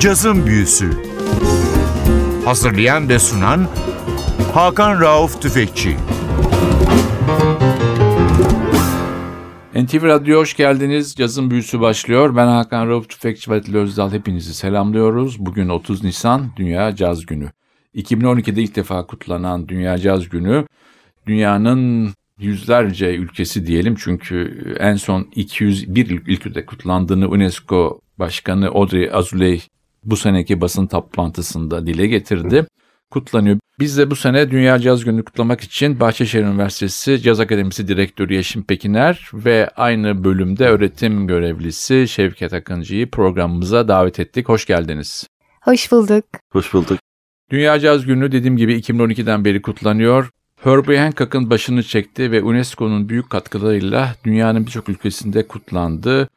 Cazın 0.00 0.46
Büyüsü 0.46 0.90
Hazırlayan 2.44 3.08
ve 3.08 3.18
sunan 3.18 3.68
Hakan 4.54 5.00
Rauf 5.00 5.42
Tüfekçi 5.42 5.96
NTV 9.74 10.02
Radyo 10.02 10.38
hoş 10.38 10.56
geldiniz. 10.56 11.14
Cazın 11.14 11.50
Büyüsü 11.50 11.80
başlıyor. 11.80 12.36
Ben 12.36 12.46
Hakan 12.46 12.88
Rauf 12.88 13.08
Tüfekçi 13.08 13.50
ve 13.50 13.54
Atil 13.54 13.74
Özdal. 13.74 14.12
Hepinizi 14.12 14.54
selamlıyoruz. 14.54 15.38
Bugün 15.38 15.68
30 15.68 16.04
Nisan 16.04 16.52
Dünya 16.56 16.96
Caz 16.96 17.26
Günü. 17.26 17.50
2012'de 17.94 18.62
ilk 18.62 18.76
defa 18.76 19.06
kutlanan 19.06 19.68
Dünya 19.68 19.98
Caz 19.98 20.28
Günü 20.28 20.66
dünyanın 21.26 22.10
yüzlerce 22.38 23.14
ülkesi 23.14 23.66
diyelim 23.66 23.94
çünkü 23.98 24.64
en 24.80 24.96
son 24.96 25.28
201 25.34 26.10
ülkede 26.26 26.66
kutlandığını 26.66 27.28
UNESCO 27.28 28.00
Başkanı 28.18 28.68
Audrey 28.68 29.10
Azoulay 29.12 29.60
bu 30.04 30.16
seneki 30.16 30.60
basın 30.60 30.86
toplantısında 30.86 31.86
dile 31.86 32.06
getirdi. 32.06 32.66
Kutlanıyor. 33.10 33.58
Biz 33.78 33.98
de 33.98 34.10
bu 34.10 34.16
sene 34.16 34.50
Dünya 34.50 34.78
Caz 34.78 35.04
Günü 35.04 35.24
kutlamak 35.24 35.60
için 35.60 36.00
Bahçeşehir 36.00 36.44
Üniversitesi 36.44 37.22
Caz 37.22 37.40
Akademisi 37.40 37.88
Direktörü 37.88 38.34
Yeşim 38.34 38.62
Pekiner 38.62 39.30
ve 39.34 39.70
aynı 39.76 40.24
bölümde 40.24 40.68
öğretim 40.68 41.26
görevlisi 41.26 42.08
Şevket 42.08 42.52
Akıncı'yı 42.52 43.10
programımıza 43.10 43.88
davet 43.88 44.20
ettik. 44.20 44.48
Hoş 44.48 44.66
geldiniz. 44.66 45.26
Hoş 45.60 45.92
bulduk. 45.92 46.24
Hoş 46.52 46.74
bulduk. 46.74 46.98
Dünya 47.50 47.80
Caz 47.80 48.06
Günü 48.06 48.32
dediğim 48.32 48.56
gibi 48.56 48.74
2012'den 48.74 49.44
beri 49.44 49.62
kutlanıyor. 49.62 50.30
Herbie 50.64 50.98
Hancock'ın 50.98 51.50
başını 51.50 51.82
çekti 51.82 52.32
ve 52.32 52.42
UNESCO'nun 52.42 53.08
büyük 53.08 53.30
katkılarıyla 53.30 54.14
dünyanın 54.24 54.66
birçok 54.66 54.88
ülkesinde 54.88 55.46
kutlandı. 55.46 56.28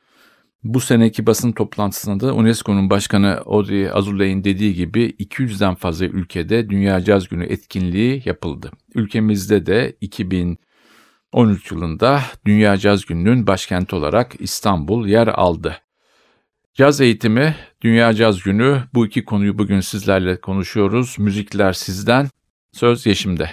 Bu 0.64 0.80
seneki 0.80 1.26
basın 1.28 1.52
toplantısında 1.52 2.28
da 2.28 2.34
UNESCO'nun 2.34 2.90
başkanı 2.90 3.42
Audrey 3.46 3.92
Azoulay 3.92 4.44
dediği 4.44 4.74
gibi 4.74 5.16
200'den 5.20 5.76
fazla 5.76 6.06
ülkede 6.06 6.70
Dünya 6.70 7.04
Caz 7.04 7.28
Günü 7.28 7.46
etkinliği 7.46 8.22
yapıldı. 8.26 8.72
Ülkemizde 8.96 9.66
de 9.66 9.96
2013 10.02 11.72
yılında 11.72 12.22
Dünya 12.46 12.78
Caz 12.78 13.06
Günü'nün 13.06 13.48
başkenti 13.48 13.96
olarak 13.96 14.36
İstanbul 14.40 15.08
yer 15.08 15.28
aldı. 15.28 15.78
Caz 16.74 17.02
eğitimi, 17.02 17.56
Dünya 17.82 18.14
Caz 18.14 18.44
Günü 18.44 18.84
bu 18.94 19.06
iki 19.06 19.26
konuyu 19.26 19.58
bugün 19.58 19.80
sizlerle 19.80 20.42
konuşuyoruz. 20.42 21.16
Müzikler 21.20 21.74
sizden, 21.74 22.30
söz 22.72 23.06
Yeşim'de. 23.06 23.50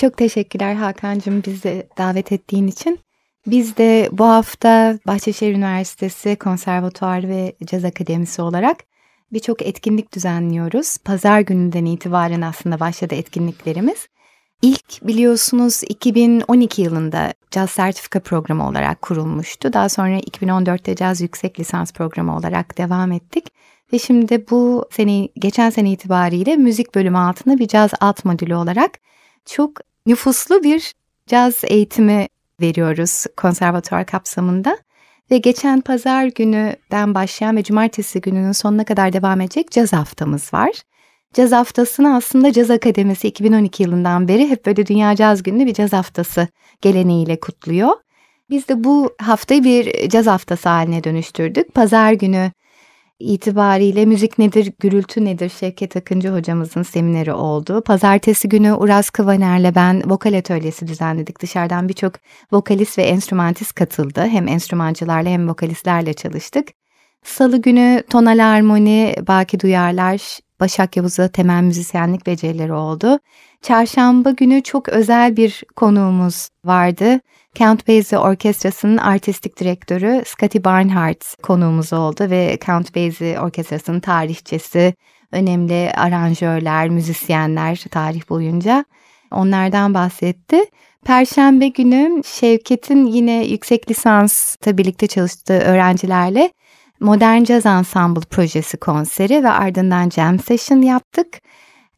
Çok 0.00 0.16
teşekkürler 0.16 0.74
Hakan'cığım 0.74 1.42
bizi 1.46 1.88
davet 1.98 2.32
ettiğin 2.32 2.66
için. 2.66 2.98
Biz 3.46 3.76
de 3.76 4.08
bu 4.12 4.24
hafta 4.24 4.98
Bahçeşehir 5.06 5.54
Üniversitesi 5.54 6.36
Konservatuar 6.36 7.28
ve 7.28 7.52
Caz 7.64 7.84
Akademisi 7.84 8.42
olarak 8.42 8.76
birçok 9.32 9.62
etkinlik 9.62 10.14
düzenliyoruz. 10.14 10.98
Pazar 10.98 11.40
gününden 11.40 11.84
itibaren 11.84 12.40
aslında 12.40 12.80
başladı 12.80 13.14
etkinliklerimiz. 13.14 14.06
İlk 14.62 15.06
biliyorsunuz 15.06 15.82
2012 15.88 16.82
yılında 16.82 17.34
caz 17.50 17.70
sertifika 17.70 18.20
programı 18.20 18.68
olarak 18.68 19.02
kurulmuştu. 19.02 19.72
Daha 19.72 19.88
sonra 19.88 20.18
2014'te 20.18 20.96
caz 20.96 21.20
yüksek 21.20 21.60
lisans 21.60 21.92
programı 21.92 22.36
olarak 22.36 22.78
devam 22.78 23.12
ettik. 23.12 23.46
Ve 23.92 23.98
şimdi 23.98 24.50
bu 24.50 24.88
sene, 24.90 25.28
geçen 25.34 25.70
sene 25.70 25.90
itibariyle 25.90 26.56
müzik 26.56 26.94
bölümü 26.94 27.18
altında 27.18 27.58
bir 27.58 27.68
caz 27.68 27.90
alt 28.00 28.24
modülü 28.24 28.54
olarak 28.54 28.90
çok 29.44 29.72
nüfuslu 30.06 30.62
bir 30.62 30.92
caz 31.26 31.60
eğitimi 31.64 32.28
veriyoruz 32.60 33.24
konservatuar 33.36 34.06
kapsamında. 34.06 34.78
Ve 35.30 35.38
geçen 35.38 35.80
pazar 35.80 36.24
günüden 36.24 37.14
başlayan 37.14 37.56
ve 37.56 37.62
cumartesi 37.62 38.20
gününün 38.20 38.52
sonuna 38.52 38.84
kadar 38.84 39.12
devam 39.12 39.40
edecek 39.40 39.70
caz 39.70 39.92
haftamız 39.92 40.54
var. 40.54 40.70
Caz 41.34 41.52
haftasını 41.52 42.16
aslında 42.16 42.52
Caz 42.52 42.70
Akademisi 42.70 43.28
2012 43.28 43.82
yılından 43.82 44.28
beri 44.28 44.48
hep 44.48 44.66
böyle 44.66 44.86
Dünya 44.86 45.16
Caz 45.16 45.42
Günü'nü 45.42 45.66
bir 45.66 45.74
caz 45.74 45.92
haftası 45.92 46.48
geleneğiyle 46.80 47.40
kutluyor. 47.40 47.92
Biz 48.50 48.68
de 48.68 48.84
bu 48.84 49.14
haftayı 49.22 49.64
bir 49.64 50.08
caz 50.08 50.26
haftası 50.26 50.68
haline 50.68 51.04
dönüştürdük. 51.04 51.74
Pazar 51.74 52.12
günü 52.12 52.52
itibariyle 53.18 54.04
müzik 54.06 54.38
nedir, 54.38 54.72
gürültü 54.78 55.24
nedir 55.24 55.48
Şevket 55.48 55.96
Akıncı 55.96 56.28
hocamızın 56.28 56.82
semineri 56.82 57.32
oldu. 57.32 57.82
Pazartesi 57.86 58.48
günü 58.48 58.72
Uraz 58.72 59.10
Kıvaner'le 59.10 59.74
ben 59.74 60.10
vokal 60.10 60.38
atölyesi 60.38 60.86
düzenledik. 60.86 61.42
Dışarıdan 61.42 61.88
birçok 61.88 62.12
vokalist 62.52 62.98
ve 62.98 63.02
enstrümantist 63.02 63.74
katıldı. 63.74 64.26
Hem 64.26 64.48
enstrümancılarla 64.48 65.30
hem 65.30 65.48
vokalistlerle 65.48 66.14
çalıştık. 66.14 66.68
Salı 67.24 67.62
günü 67.62 68.02
tonal 68.10 68.38
harmoni, 68.38 69.14
Baki 69.28 69.60
Duyarlar, 69.60 70.38
Başak 70.60 70.96
Yavuz'a 70.96 71.28
temel 71.28 71.62
müzisyenlik 71.62 72.26
becerileri 72.26 72.72
oldu. 72.72 73.18
Çarşamba 73.62 74.30
günü 74.30 74.62
çok 74.62 74.88
özel 74.88 75.36
bir 75.36 75.62
konuğumuz 75.76 76.48
vardı. 76.64 77.20
Count 77.54 77.88
Basie 77.88 78.18
Orkestrası'nın 78.18 78.96
artistik 78.96 79.60
direktörü 79.60 80.22
Scotty 80.26 80.58
Barnhart 80.64 81.42
konuğumuz 81.42 81.92
oldu 81.92 82.30
ve 82.30 82.58
Count 82.66 82.96
Basie 82.96 83.40
Orkestrası'nın 83.40 84.00
tarihçesi, 84.00 84.94
önemli 85.32 85.92
aranjörler, 85.96 86.88
müzisyenler 86.88 87.84
tarih 87.90 88.28
boyunca 88.28 88.84
onlardan 89.30 89.94
bahsetti. 89.94 90.64
Perşembe 91.04 91.68
günü 91.68 92.22
Şevket'in 92.24 93.06
yine 93.06 93.44
yüksek 93.44 93.90
lisansta 93.90 94.78
birlikte 94.78 95.06
çalıştığı 95.06 95.58
öğrencilerle 95.58 96.50
Modern 97.00 97.44
Jazz 97.44 97.66
Ensemble 97.66 98.20
projesi 98.20 98.76
konseri 98.76 99.44
ve 99.44 99.50
ardından 99.50 100.10
jam 100.10 100.38
session 100.38 100.82
yaptık. 100.82 101.26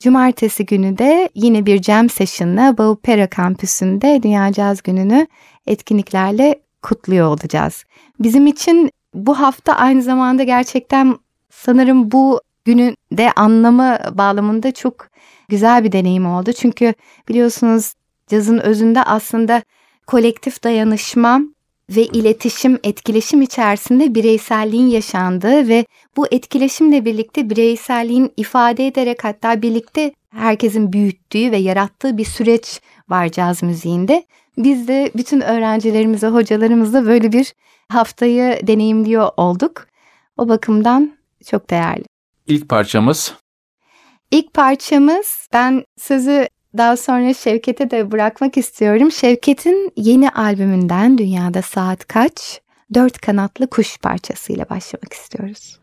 Cumartesi 0.00 0.66
günü 0.66 0.98
de 0.98 1.28
yine 1.34 1.66
bir 1.66 1.82
jam 1.82 2.08
session'la 2.08 2.78
Baupera 2.78 3.26
kampüsünde 3.26 4.20
Dünya 4.22 4.52
Caz 4.52 4.82
Günü'nü 4.82 5.26
etkinliklerle 5.66 6.60
kutluyor 6.82 7.26
olacağız. 7.26 7.84
Bizim 8.20 8.46
için 8.46 8.90
bu 9.14 9.40
hafta 9.40 9.72
aynı 9.72 10.02
zamanda 10.02 10.42
gerçekten 10.42 11.18
sanırım 11.50 12.12
bu 12.12 12.40
günün 12.64 12.96
de 13.12 13.32
anlamı 13.32 13.98
bağlamında 14.12 14.72
çok 14.72 15.08
güzel 15.48 15.84
bir 15.84 15.92
deneyim 15.92 16.26
oldu. 16.26 16.52
Çünkü 16.52 16.94
biliyorsunuz 17.28 17.92
cazın 18.26 18.58
özünde 18.58 19.02
aslında 19.02 19.62
kolektif 20.06 20.64
dayanışma 20.64 21.40
ve 21.90 22.04
iletişim, 22.04 22.78
etkileşim 22.84 23.42
içerisinde 23.42 24.14
bireyselliğin 24.14 24.86
yaşandığı 24.86 25.68
ve 25.68 25.86
bu 26.16 26.26
etkileşimle 26.30 27.04
birlikte 27.04 27.50
bireyselliğin 27.50 28.32
ifade 28.36 28.86
ederek 28.86 29.24
hatta 29.24 29.62
birlikte 29.62 30.12
herkesin 30.30 30.92
büyüttüğü 30.92 31.52
ve 31.52 31.56
yarattığı 31.56 32.18
bir 32.18 32.24
süreç 32.24 32.80
var 33.08 33.28
caz 33.28 33.62
müziğinde. 33.62 34.24
Biz 34.58 34.88
de 34.88 35.10
bütün 35.16 35.40
öğrencilerimize, 35.40 36.26
hocalarımızla 36.26 37.06
böyle 37.06 37.32
bir 37.32 37.54
haftayı 37.88 38.66
deneyimliyor 38.66 39.30
olduk. 39.36 39.86
O 40.36 40.48
bakımdan 40.48 41.18
çok 41.46 41.70
değerli. 41.70 42.04
İlk 42.46 42.68
parçamız? 42.68 43.34
İlk 44.30 44.54
parçamız 44.54 45.48
ben 45.52 45.84
sözü 45.96 46.48
daha 46.78 46.96
sonra 46.96 47.34
Şevket'e 47.34 47.90
de 47.90 48.10
bırakmak 48.10 48.56
istiyorum. 48.56 49.12
Şevket'in 49.12 49.92
yeni 49.96 50.30
albümünden 50.30 51.18
Dünyada 51.18 51.62
Saat 51.62 52.08
Kaç? 52.08 52.60
Dört 52.94 53.18
kanatlı 53.18 53.66
kuş 53.66 53.98
parçasıyla 53.98 54.68
başlamak 54.70 55.12
istiyoruz. 55.12 55.78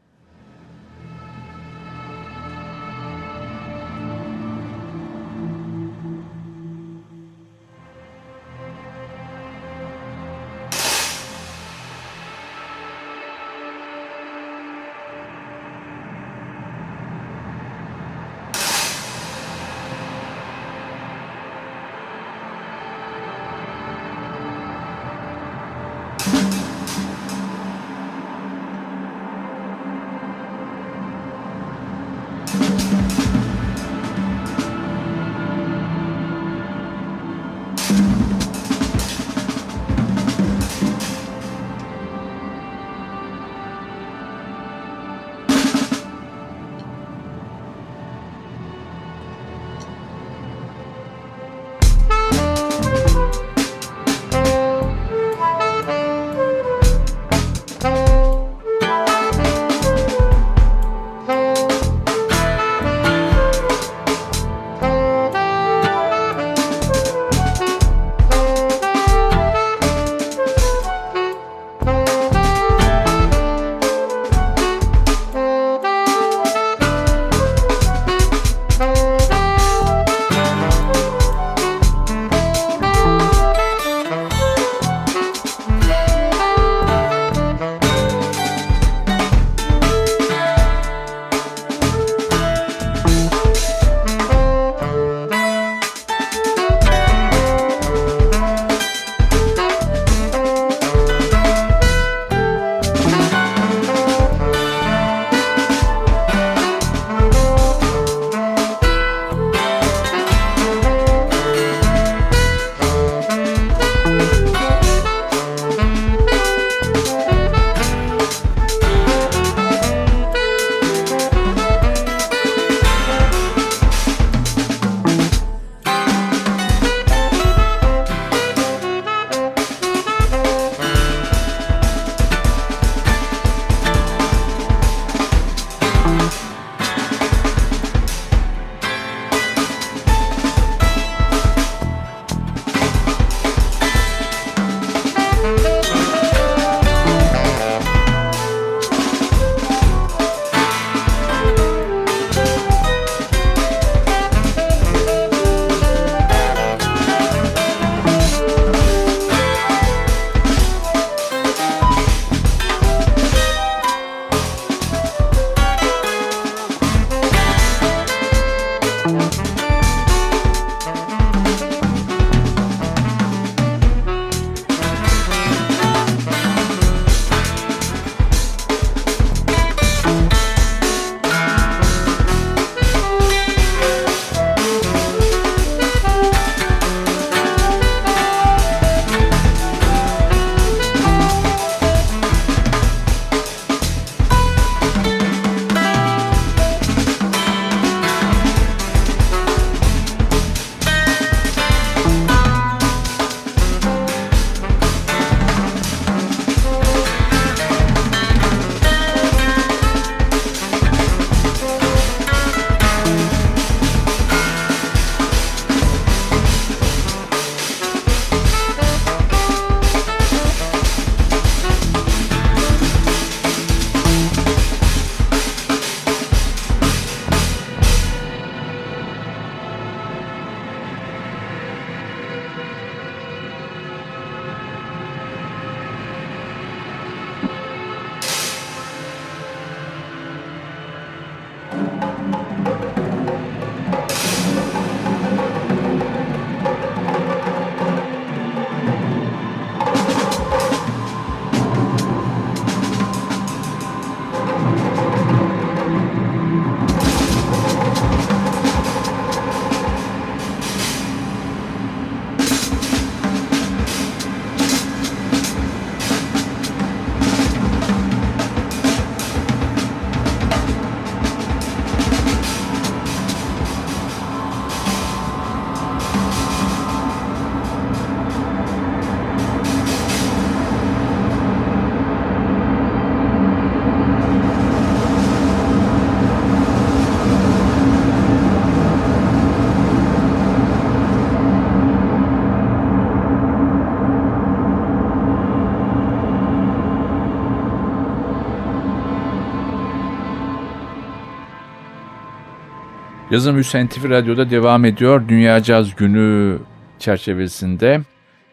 Yazım 303.35 303.57
Hüseyin 303.57 303.87
TV 303.87 304.09
Radyo'da 304.09 304.49
devam 304.49 304.85
ediyor. 304.85 305.27
Dünya 305.27 305.63
Caz 305.63 305.95
Günü 305.95 306.59
çerçevesinde 306.99 308.01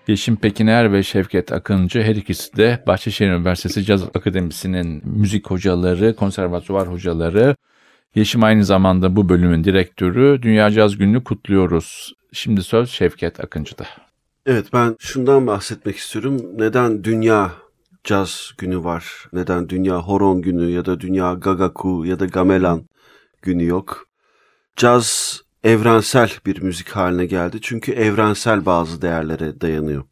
Yeşim 0.09 0.37
Pekiner 0.37 0.93
ve 0.93 1.03
Şevket 1.03 1.53
Akıncı 1.53 2.03
her 2.03 2.17
ikisi 2.17 2.57
de 2.57 2.83
Bahçeşehir 2.87 3.31
Üniversitesi 3.31 3.85
Caz 3.85 4.03
Akademisi'nin 4.03 5.03
müzik 5.05 5.51
hocaları, 5.51 6.17
konservatuvar 6.17 6.89
hocaları. 6.89 7.57
Yeşim 8.15 8.43
aynı 8.43 8.65
zamanda 8.65 9.17
bu 9.17 9.29
bölümün 9.29 9.65
direktörü. 9.65 10.43
Dünya 10.43 10.71
Caz 10.71 10.97
Günü'nü 10.97 11.25
kutluyoruz. 11.25 12.15
Şimdi 12.33 12.63
söz 12.63 12.91
Şevket 12.91 13.41
Akıncı'da. 13.41 13.85
Evet 14.47 14.67
ben 14.73 14.97
şundan 14.99 15.47
bahsetmek 15.47 15.97
istiyorum. 15.97 16.43
Neden 16.59 17.05
Dünya 17.05 17.53
Caz 18.05 18.53
Günü 18.59 18.85
var? 18.85 19.29
Neden 19.33 19.69
Dünya 19.69 19.99
Horon 19.99 20.43
Günü 20.43 20.71
ya 20.71 20.85
da 20.85 21.01
Dünya 21.01 21.35
Gagaku 21.35 22.05
ya 22.07 22.21
da 22.21 22.27
Gamelan 22.27 22.83
Günü 23.43 23.65
yok? 23.67 24.12
Caz 24.77 25.41
evrensel 25.65 26.31
bir 26.47 26.63
müzik 26.63 26.89
haline 26.89 27.27
geldi. 27.27 27.59
Çünkü 27.63 27.93
evrensel 27.93 28.67
bazı 28.67 29.03
değerlere 29.03 29.61
dayanıyor. 29.61 30.05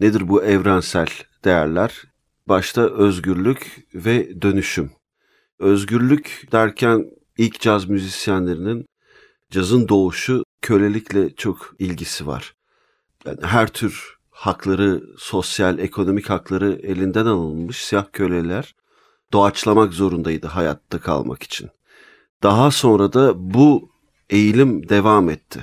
Nedir 0.00 0.28
bu 0.28 0.44
evrensel 0.44 1.06
değerler? 1.44 2.04
Başta 2.48 2.82
özgürlük 2.82 3.86
ve 3.94 4.42
dönüşüm. 4.42 4.90
Özgürlük 5.58 6.48
derken 6.52 7.10
ilk 7.38 7.60
caz 7.60 7.84
müzisyenlerinin 7.84 8.86
cazın 9.50 9.88
doğuşu 9.88 10.44
kölelikle 10.62 11.34
çok 11.34 11.74
ilgisi 11.78 12.26
var. 12.26 12.54
Yani 13.26 13.38
her 13.42 13.68
tür 13.68 14.16
hakları, 14.30 15.02
sosyal, 15.18 15.78
ekonomik 15.78 16.30
hakları 16.30 16.80
elinden 16.82 17.26
alınmış 17.26 17.84
siyah 17.84 18.06
köleler 18.12 18.74
doğaçlamak 19.32 19.92
zorundaydı 19.92 20.46
hayatta 20.46 20.98
kalmak 20.98 21.42
için. 21.42 21.70
Daha 22.42 22.70
sonra 22.70 23.12
da 23.12 23.54
bu 23.54 23.93
eğilim 24.30 24.88
devam 24.88 25.30
etti. 25.30 25.60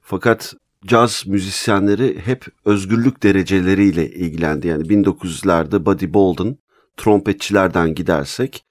Fakat 0.00 0.54
caz 0.86 1.24
müzisyenleri 1.26 2.20
hep 2.24 2.46
özgürlük 2.64 3.22
dereceleriyle 3.22 4.10
ilgilendi. 4.10 4.66
Yani 4.66 4.82
1900'lerde 4.82 5.86
Buddy 5.86 6.12
Bolden, 6.12 6.56
trompetçilerden 6.96 7.94
gidersek 7.94 8.64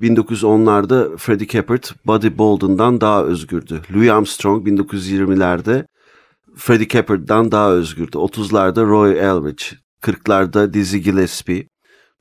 1910'larda 0.00 1.16
Freddie 1.16 1.46
Keppert 1.46 2.06
Buddy 2.06 2.38
Bolden'dan 2.38 3.00
daha 3.00 3.24
özgürdü. 3.24 3.82
Louis 3.94 4.10
Armstrong 4.10 4.68
1920'lerde 4.68 5.86
Freddie 6.56 6.88
Keppert'dan 6.88 7.52
daha 7.52 7.72
özgürdü. 7.72 8.16
30'larda 8.16 8.86
Roy 8.86 9.18
Eldridge, 9.18 9.64
40'larda 10.02 10.72
Dizzy 10.72 10.98
Gillespie. 10.98 11.68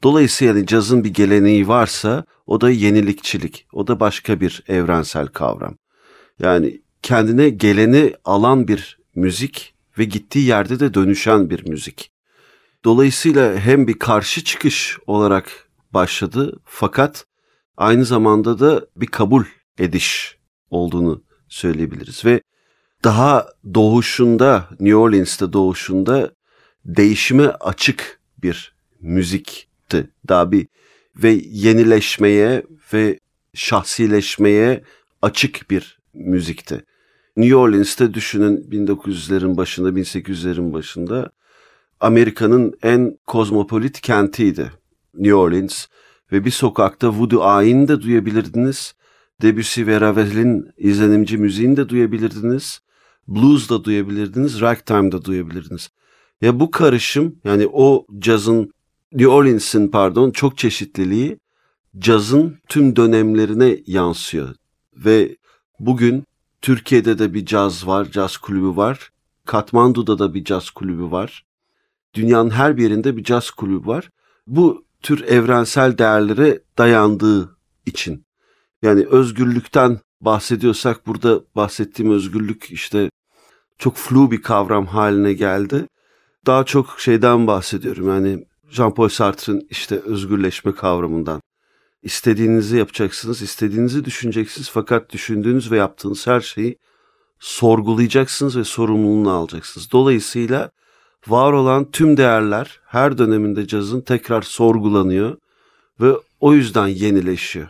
Dolayısıyla 0.04 0.54
yani 0.54 0.66
cazın 0.68 1.04
bir 1.04 1.14
geleneği 1.14 1.68
varsa 1.68 2.26
o 2.46 2.62
da 2.62 2.70
yenilikçilik. 2.70 3.68
O 3.74 3.88
da 3.88 4.00
başka 4.00 4.42
bir 4.42 4.64
evrensel 4.68 5.28
kavram. 5.28 5.76
Yani 6.40 6.82
kendine 7.02 7.50
geleni 7.50 8.14
alan 8.26 8.68
bir 8.68 9.00
müzik 9.16 9.74
ve 9.98 10.04
gittiği 10.04 10.46
yerde 10.46 10.80
de 10.80 10.94
dönüşen 10.94 11.50
bir 11.50 11.70
müzik. 11.70 12.12
Dolayısıyla 12.86 13.58
hem 13.58 13.88
bir 13.88 14.00
karşı 14.00 14.44
çıkış 14.44 14.98
olarak 15.08 15.70
başladı 15.92 16.60
fakat 16.66 17.26
aynı 17.78 18.06
zamanda 18.06 18.60
da 18.60 18.88
bir 18.96 19.08
kabul 19.08 19.44
ediş 19.80 20.38
olduğunu 20.70 21.24
söyleyebiliriz 21.50 22.26
ve 22.26 22.42
daha 23.04 23.48
doğuşunda 23.74 24.70
New 24.80 24.96
Orleans'ta 24.96 25.54
doğuşunda 25.54 26.32
değişime 26.86 27.48
açık 27.48 28.20
bir 28.38 28.76
müzikti. 29.02 30.10
Daha 30.28 30.52
bir 30.52 30.68
ve 31.16 31.30
yenileşmeye 31.50 32.64
ve 32.94 33.20
şahsileşmeye 33.54 34.84
açık 35.22 35.70
bir 35.70 35.97
müzikti. 36.18 36.86
New 37.38 37.56
Orleans'ta 37.56 38.14
düşünün 38.14 38.58
1900'lerin 38.58 39.58
başında, 39.58 39.90
1800'lerin 39.90 40.74
başında 40.74 41.32
Amerika'nın 42.00 42.74
en 42.84 43.18
kozmopolit 43.28 44.02
kentiydi 44.02 44.72
New 45.14 45.36
Orleans 45.36 45.86
ve 46.32 46.46
bir 46.46 46.52
sokakta 46.52 47.10
Voodoo 47.10 47.44
Ayin'i 47.44 47.88
de 47.88 48.02
duyabilirdiniz. 48.02 48.94
Debussy 49.42 49.86
ve 49.86 50.02
Ravel'in 50.02 50.72
izlenimci 50.78 51.38
müziğini 51.38 51.78
de 51.78 51.90
duyabilirdiniz. 51.90 52.80
Blues 53.28 53.70
da 53.70 53.84
duyabilirdiniz, 53.84 54.62
ragtime 54.62 55.12
da 55.12 55.26
duyabilirdiniz. 55.26 55.90
Ya 56.42 56.60
bu 56.60 56.72
karışım 56.72 57.36
yani 57.44 57.68
o 57.74 58.06
cazın 58.20 58.72
New 59.12 59.28
Orleans'in 59.28 59.88
pardon 59.88 60.32
çok 60.32 60.58
çeşitliliği 60.58 61.40
cazın 61.98 62.58
tüm 62.70 62.96
dönemlerine 62.96 63.78
yansıyor. 63.88 64.56
Ve 64.96 65.38
bugün 65.80 66.24
Türkiye'de 66.62 67.20
de 67.20 67.34
bir 67.34 67.46
caz 67.46 67.88
var, 67.88 68.06
caz 68.12 68.38
kulübü 68.38 68.78
var. 68.78 69.12
Katmandu'da 69.46 70.20
da 70.20 70.34
bir 70.34 70.44
caz 70.44 70.70
kulübü 70.70 71.12
var. 71.12 71.46
Dünyanın 72.14 72.50
her 72.50 72.78
bir 72.78 72.84
yerinde 72.84 73.18
bir 73.18 73.24
caz 73.24 73.52
kulübü 73.52 73.88
var. 73.88 74.10
Bu 74.48 74.86
tür 75.02 75.24
evrensel 75.24 75.98
değerlere 75.98 76.62
dayandığı 76.78 77.58
için. 77.86 78.26
Yani 78.82 79.06
özgürlükten 79.06 80.00
bahsediyorsak 80.22 81.08
burada 81.08 81.42
bahsettiğim 81.56 82.12
özgürlük 82.12 82.72
işte 82.72 83.10
çok 83.78 83.96
flu 83.96 84.32
bir 84.32 84.42
kavram 84.42 84.86
haline 84.86 85.34
geldi. 85.34 85.88
Daha 86.46 86.64
çok 86.64 87.00
şeyden 87.00 87.48
bahsediyorum 87.48 88.10
yani 88.10 88.46
Jean-Paul 88.70 89.10
Sartre'ın 89.10 89.68
işte 89.70 90.00
özgürleşme 90.00 90.76
kavramından. 90.76 91.42
İstediğinizi 92.08 92.78
yapacaksınız, 92.78 93.42
istediğinizi 93.42 94.06
düşüneceksiniz 94.06 94.70
fakat 94.70 95.14
düşündüğünüz 95.14 95.72
ve 95.72 95.78
yaptığınız 95.78 96.28
her 96.28 96.42
şeyi 96.42 96.78
sorgulayacaksınız 97.40 98.58
ve 98.58 98.64
sorumluluğunu 98.64 99.32
alacaksınız. 99.32 99.92
Dolayısıyla 99.92 100.72
var 101.28 101.54
olan 101.54 101.92
tüm 101.92 102.18
değerler 102.18 102.80
her 102.86 103.18
döneminde 103.18 103.68
cazın 103.68 104.02
tekrar 104.02 104.42
sorgulanıyor 104.42 105.38
ve 106.02 106.14
o 106.40 106.54
yüzden 106.54 106.88
yenileşiyor. 106.88 107.68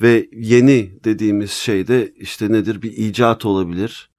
Ve 0.00 0.28
yeni 0.32 1.04
dediğimiz 1.04 1.50
şey 1.50 1.86
de 1.86 2.12
işte 2.16 2.52
nedir? 2.52 2.82
Bir 2.82 2.92
icat 2.92 3.44
olabilir. 3.44 4.10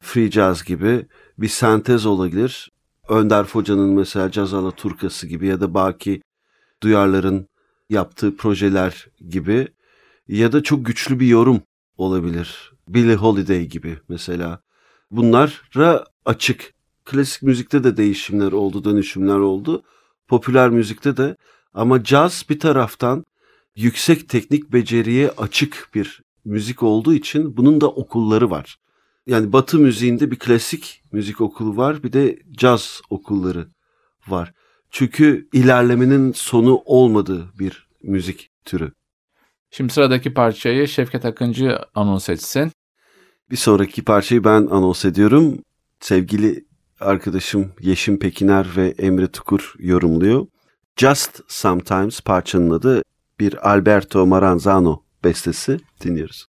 Free 0.00 0.30
jazz 0.30 0.64
gibi 0.64 1.06
bir 1.38 1.48
sentez 1.48 2.06
olabilir. 2.06 2.70
Önder 3.08 3.44
Foca'nın 3.44 3.90
mesela 3.90 4.30
Caz 4.30 4.50
Turkası 4.76 5.26
gibi 5.26 5.46
ya 5.46 5.60
da 5.60 5.74
Baki 5.74 6.22
Duyarlar'ın 6.82 7.49
yaptığı 7.90 8.36
projeler 8.36 9.08
gibi 9.28 9.68
ya 10.28 10.52
da 10.52 10.62
çok 10.62 10.86
güçlü 10.86 11.20
bir 11.20 11.26
yorum 11.26 11.62
olabilir. 11.96 12.72
Billie 12.88 13.14
Holiday 13.14 13.66
gibi 13.66 13.98
mesela. 14.08 14.62
Bunlara 15.10 16.04
açık. 16.24 16.74
Klasik 17.04 17.42
müzikte 17.42 17.84
de 17.84 17.96
değişimler 17.96 18.52
oldu, 18.52 18.84
dönüşümler 18.84 19.38
oldu. 19.38 19.82
Popüler 20.28 20.70
müzikte 20.70 21.16
de 21.16 21.36
ama 21.74 22.04
caz 22.04 22.44
bir 22.50 22.60
taraftan 22.60 23.24
yüksek 23.76 24.28
teknik 24.28 24.72
beceriye 24.72 25.30
açık 25.30 25.88
bir 25.94 26.22
müzik 26.44 26.82
olduğu 26.82 27.14
için 27.14 27.56
bunun 27.56 27.80
da 27.80 27.88
okulları 27.88 28.50
var. 28.50 28.78
Yani 29.26 29.52
Batı 29.52 29.78
müziğinde 29.78 30.30
bir 30.30 30.38
klasik 30.38 31.02
müzik 31.12 31.40
okulu 31.40 31.76
var, 31.76 32.02
bir 32.02 32.12
de 32.12 32.38
caz 32.52 33.00
okulları 33.10 33.68
var. 34.28 34.52
Çünkü 34.90 35.48
ilerlemenin 35.52 36.32
sonu 36.32 36.82
olmadığı 36.84 37.58
bir 37.58 37.88
müzik 38.02 38.50
türü. 38.64 38.92
Şimdi 39.70 39.92
sıradaki 39.92 40.34
parçayı 40.34 40.88
Şevket 40.88 41.24
Akıncı 41.24 41.78
anons 41.94 42.28
etsin. 42.28 42.72
Bir 43.50 43.56
sonraki 43.56 44.04
parçayı 44.04 44.44
ben 44.44 44.66
anons 44.66 45.04
ediyorum. 45.04 45.58
Sevgili 46.00 46.64
arkadaşım 47.00 47.72
Yeşim 47.80 48.18
Pekiner 48.18 48.66
ve 48.76 48.94
Emre 48.98 49.28
Tukur 49.28 49.74
yorumluyor. 49.78 50.46
Just 50.96 51.40
Sometimes 51.48 52.20
parçanın 52.20 52.70
adı 52.70 53.02
bir 53.40 53.70
Alberto 53.70 54.26
Maranzano 54.26 55.02
bestesi 55.24 55.80
dinliyoruz. 56.04 56.46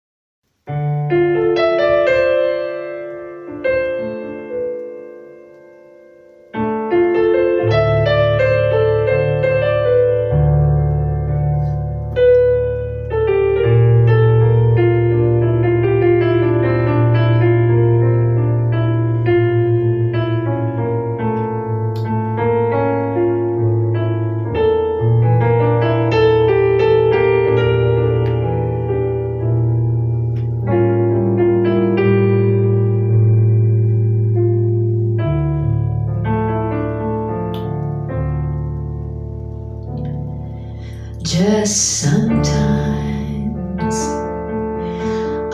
Just 41.31 42.01
sometimes 42.01 43.95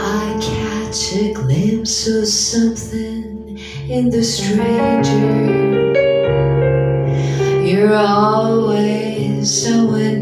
I 0.02 0.40
catch 0.42 1.14
a 1.14 1.34
glimpse 1.34 2.08
of 2.08 2.28
something 2.28 3.60
in 3.88 4.10
the 4.10 4.24
stranger. 4.24 5.94
You're 7.64 7.94
always 7.94 9.66
somewhere 9.66 10.17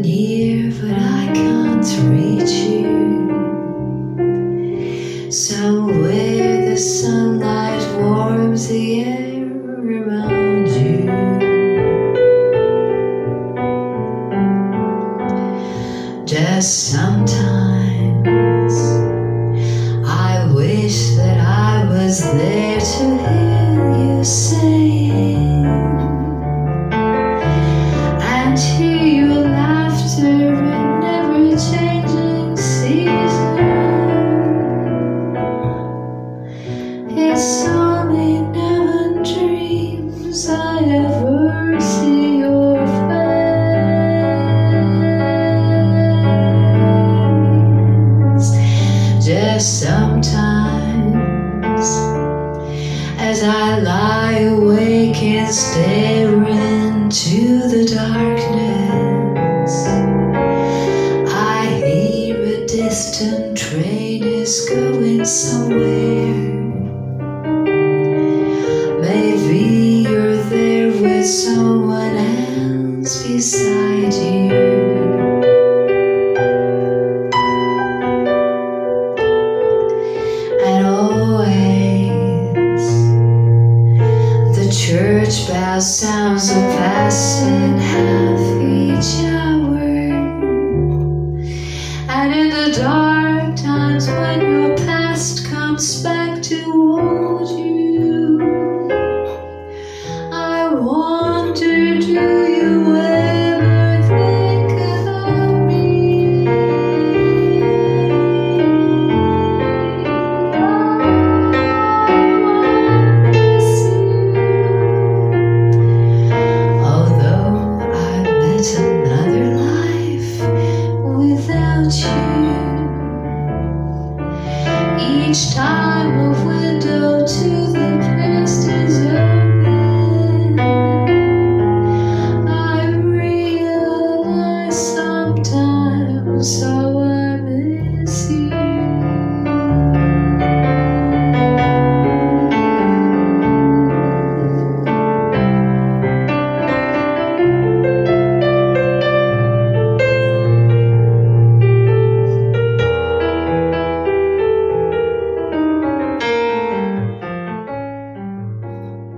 back 96.16 96.40
to 96.40 96.55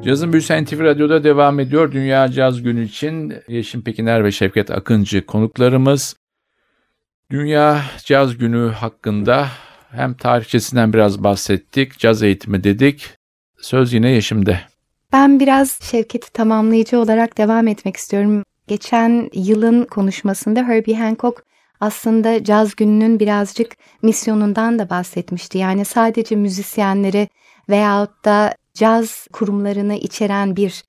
Cazın 0.09 0.33
Büyüsü 0.33 0.65
NTV 0.65 0.81
Radyo'da 0.81 1.25
devam 1.25 1.61
ediyor. 1.61 1.93
Dünya 1.93 2.29
Caz 2.33 2.63
Günü 2.63 2.85
için 2.85 3.35
Yeşim 3.49 3.83
Pekiner 3.83 4.25
ve 4.25 4.33
Şevket 4.33 4.71
Akıncı 4.71 5.27
konuklarımız. 5.27 6.17
Dünya 7.31 7.83
Caz 8.05 8.39
Günü 8.39 8.71
hakkında 8.71 9.49
hem 9.91 10.15
tarihçesinden 10.15 10.93
biraz 10.93 11.25
bahsettik, 11.25 11.99
caz 11.99 12.23
eğitimi 12.23 12.65
dedik. 12.65 13.11
Söz 13.61 13.93
yine 13.93 14.11
Yeşim'de. 14.11 14.61
Ben 15.13 15.41
biraz 15.41 15.79
Şevket'i 15.83 16.33
tamamlayıcı 16.33 16.99
olarak 16.99 17.39
devam 17.39 17.69
etmek 17.69 17.97
istiyorum. 17.97 18.43
Geçen 18.67 19.31
yılın 19.35 19.85
konuşmasında 19.85 20.65
Herbie 20.65 20.95
Hancock 20.95 21.43
aslında 21.81 22.45
caz 22.45 22.77
gününün 22.77 23.21
birazcık 23.21 23.77
misyonundan 24.03 24.79
da 24.79 24.91
bahsetmişti. 24.91 25.59
Yani 25.59 25.85
sadece 25.85 26.37
müzisyenleri 26.37 27.29
veyahut 27.69 28.25
da 28.25 28.55
caz 28.79 29.27
kurumlarını 29.33 29.95
içeren 29.95 30.57
bir 30.57 30.85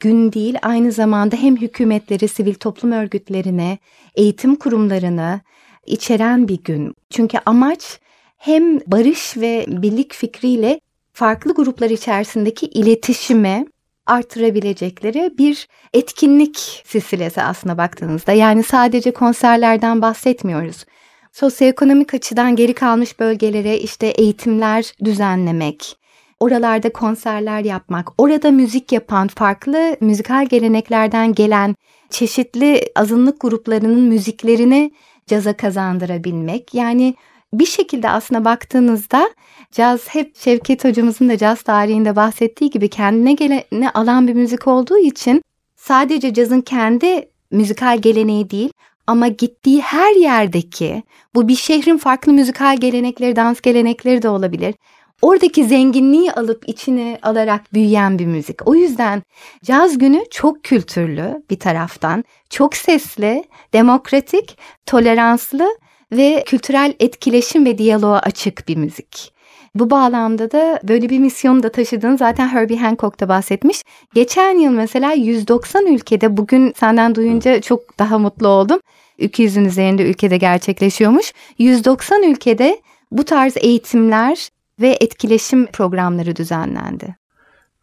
gün 0.00 0.32
değil, 0.32 0.58
aynı 0.62 0.92
zamanda 0.92 1.36
hem 1.36 1.56
hükümetleri, 1.56 2.28
sivil 2.28 2.54
toplum 2.54 2.92
örgütlerine, 2.92 3.78
eğitim 4.14 4.56
kurumlarını 4.56 5.40
içeren 5.86 6.48
bir 6.48 6.62
gün. 6.62 6.94
Çünkü 7.10 7.38
amaç 7.46 8.00
hem 8.36 8.80
barış 8.80 9.36
ve 9.36 9.64
birlik 9.68 10.14
fikriyle 10.14 10.80
farklı 11.12 11.54
gruplar 11.54 11.90
içerisindeki 11.90 12.66
iletişimi 12.66 13.66
artırabilecekleri 14.06 15.38
bir 15.38 15.68
etkinlik 15.94 16.82
silsilesi 16.84 17.42
aslına 17.42 17.78
baktığınızda. 17.78 18.32
Yani 18.32 18.62
sadece 18.62 19.10
konserlerden 19.10 20.02
bahsetmiyoruz. 20.02 20.84
Sosyoekonomik 21.32 22.14
açıdan 22.14 22.56
geri 22.56 22.74
kalmış 22.74 23.20
bölgelere 23.20 23.78
işte 23.78 24.06
eğitimler 24.06 24.92
düzenlemek, 25.04 25.96
oralarda 26.40 26.92
konserler 26.92 27.60
yapmak, 27.60 28.08
orada 28.18 28.50
müzik 28.50 28.92
yapan 28.92 29.28
farklı 29.28 29.96
müzikal 30.00 30.46
geleneklerden 30.46 31.32
gelen 31.32 31.74
çeşitli 32.10 32.82
azınlık 32.96 33.40
gruplarının 33.40 34.00
müziklerini 34.00 34.90
caza 35.26 35.56
kazandırabilmek. 35.56 36.74
Yani 36.74 37.14
bir 37.52 37.66
şekilde 37.66 38.10
aslına 38.10 38.44
baktığınızda 38.44 39.30
caz 39.72 40.08
hep 40.08 40.36
Şevket 40.36 40.84
hocamızın 40.84 41.28
da 41.28 41.38
caz 41.38 41.62
tarihinde 41.62 42.16
bahsettiği 42.16 42.70
gibi 42.70 42.88
kendine 42.88 43.32
geleni 43.32 43.90
alan 43.94 44.28
bir 44.28 44.34
müzik 44.34 44.66
olduğu 44.66 44.98
için 44.98 45.42
sadece 45.76 46.34
cazın 46.34 46.60
kendi 46.60 47.28
müzikal 47.50 47.98
geleneği 47.98 48.50
değil 48.50 48.70
ama 49.06 49.28
gittiği 49.28 49.80
her 49.80 50.16
yerdeki 50.16 51.02
bu 51.34 51.48
bir 51.48 51.56
şehrin 51.56 51.98
farklı 51.98 52.32
müzikal 52.32 52.76
gelenekleri, 52.76 53.36
dans 53.36 53.60
gelenekleri 53.60 54.22
de 54.22 54.28
olabilir. 54.28 54.74
Oradaki 55.22 55.64
zenginliği 55.64 56.32
alıp 56.32 56.68
içine 56.68 57.18
alarak 57.22 57.74
büyüyen 57.74 58.18
bir 58.18 58.26
müzik. 58.26 58.68
O 58.68 58.74
yüzden 58.74 59.22
caz 59.64 59.98
günü 59.98 60.24
çok 60.30 60.64
kültürlü 60.64 61.42
bir 61.50 61.58
taraftan, 61.58 62.24
çok 62.50 62.76
sesli, 62.76 63.44
demokratik, 63.72 64.58
toleranslı 64.86 65.68
ve 66.12 66.44
kültürel 66.46 66.94
etkileşim 67.00 67.64
ve 67.64 67.78
diyaloğa 67.78 68.18
açık 68.18 68.68
bir 68.68 68.76
müzik. 68.76 69.32
Bu 69.74 69.90
bağlamda 69.90 70.50
da 70.50 70.80
böyle 70.88 71.08
bir 71.08 71.18
misyonu 71.18 71.62
da 71.62 71.72
taşıdığını 71.72 72.18
zaten 72.18 72.48
Herbie 72.48 72.76
Hancock 72.76 73.20
da 73.20 73.28
bahsetmiş. 73.28 73.82
Geçen 74.14 74.58
yıl 74.58 74.72
mesela 74.72 75.12
190 75.12 75.86
ülkede 75.86 76.36
bugün 76.36 76.72
senden 76.76 77.14
duyunca 77.14 77.60
çok 77.60 77.98
daha 77.98 78.18
mutlu 78.18 78.48
oldum. 78.48 78.80
200'ün 79.18 79.64
üzerinde 79.64 80.02
ülkede 80.02 80.36
gerçekleşiyormuş. 80.36 81.32
190 81.58 82.22
ülkede 82.22 82.80
bu 83.10 83.24
tarz 83.24 83.56
eğitimler 83.56 84.48
ve 84.80 84.98
etkileşim 85.00 85.66
programları 85.66 86.36
düzenlendi. 86.36 87.16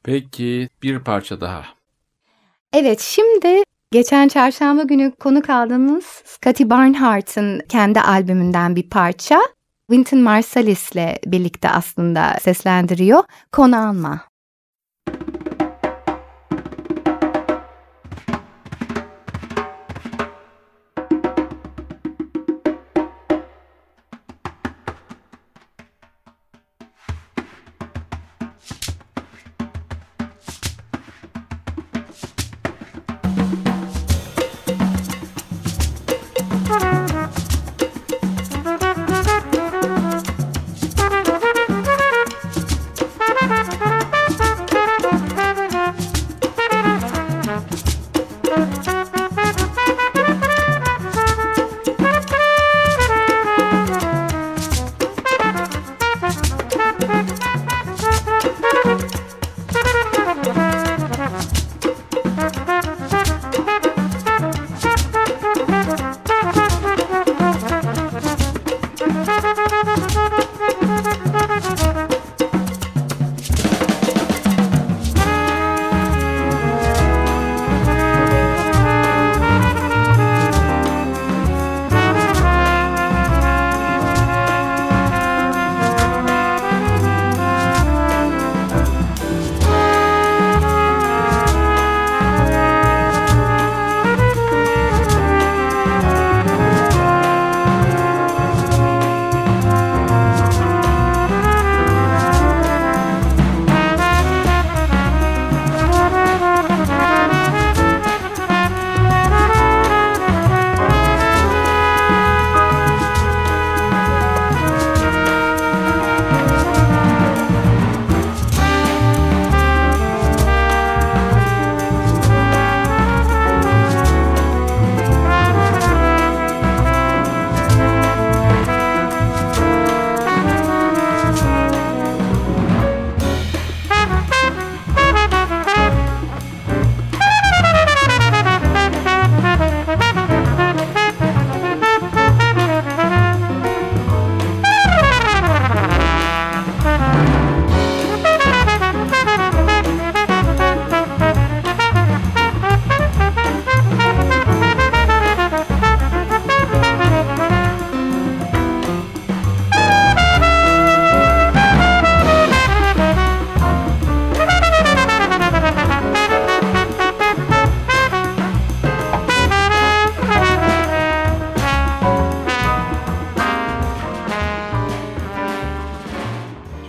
Peki 0.04 0.70
bir 0.84 1.00
parça 1.00 1.42
daha. 1.42 1.66
Evet 2.74 3.00
şimdi 3.00 3.64
geçen 3.92 4.28
çarşamba 4.28 4.84
günü 4.84 5.12
konuk 5.12 5.50
aldığımız 5.50 6.06
Scotty 6.06 6.64
Barnhart'ın 6.64 7.60
kendi 7.70 8.02
albümünden 8.02 8.76
bir 8.76 8.90
parça. 8.90 9.40
Wynton 9.90 10.20
Marsalis'le 10.20 11.18
birlikte 11.26 11.70
aslında 11.70 12.38
seslendiriyor. 12.42 13.24
Konu 13.52 13.88
alma. 13.88 14.22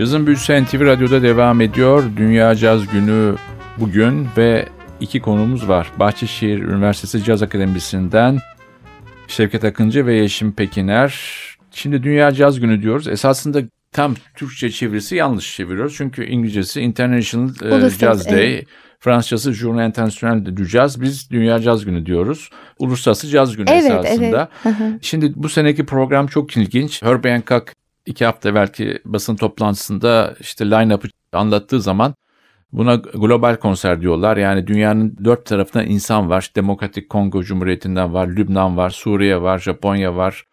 Cazın 0.07 0.27
Büyüsü 0.27 0.63
NTV 0.63 0.81
Radyo'da 0.81 1.23
devam 1.23 1.61
ediyor. 1.61 2.05
Dünya 2.17 2.55
Caz 2.55 2.87
Günü 2.87 3.35
bugün 3.79 4.29
ve 4.37 4.69
iki 5.01 5.21
konumuz 5.21 5.69
var. 5.69 5.93
Bahçeşehir 5.97 6.59
Üniversitesi 6.59 7.25
Caz 7.25 7.43
Akademisi'nden 7.43 8.39
Şevket 9.29 9.65
Akıncı 9.65 10.07
ve 10.07 10.15
Yeşim 10.15 10.53
Pekiner. 10.53 11.21
Şimdi 11.71 12.03
Dünya 12.03 12.33
Caz 12.33 12.61
Günü 12.61 12.83
diyoruz. 12.83 13.09
Esasında 13.09 13.63
tam 13.93 14.15
Türkçe 14.35 14.71
çevirisi 14.71 15.17
yanlış 15.17 15.57
çeviriyoruz. 15.57 15.95
Çünkü 15.97 16.27
İngilizcesi 16.27 16.81
International 16.81 17.49
e, 17.49 17.75
Uluslararası, 17.75 17.99
Jazz 17.99 18.27
Day, 18.27 18.55
evet. 18.55 18.67
Fransızcası 19.01 19.51
Journée 19.51 19.89
Internationale 19.89 20.57
du 20.57 20.65
Jazz. 20.65 21.01
Biz 21.01 21.31
Dünya 21.31 21.61
Caz 21.61 21.85
Günü 21.85 22.07
diyoruz. 22.07 22.51
Uluslararası 22.79 23.29
Caz 23.29 23.57
Günü 23.57 23.71
Evet, 23.71 23.85
esasında. 23.85 24.49
evet. 24.65 24.77
Şimdi 25.01 25.33
bu 25.37 25.49
seneki 25.49 25.87
program 25.87 26.27
çok 26.27 26.57
ilginç. 26.57 27.03
Herbie 27.03 27.31
Hancock 27.33 27.73
iki 28.07 28.25
hafta 28.25 28.55
belki 28.55 28.99
basın 29.05 29.37
toplantısında 29.37 30.35
işte 30.41 30.71
line-up'ı 30.71 31.09
anlattığı 31.33 31.81
zaman 31.81 32.15
buna 32.73 32.95
global 32.95 33.57
konser 33.57 34.01
diyorlar. 34.01 34.37
Yani 34.37 34.67
dünyanın 34.67 35.17
dört 35.25 35.47
tarafından 35.47 35.87
insan 35.87 36.31
var. 36.31 36.51
Demokratik 36.57 37.09
Kongo 37.11 37.43
Cumhuriyeti'nden 37.43 38.15
var, 38.15 38.29
Lübnan 38.29 38.77
var, 38.77 38.91
Suriye 38.91 39.43
var, 39.43 39.59
Japonya 39.59 40.17
var, 40.17 40.45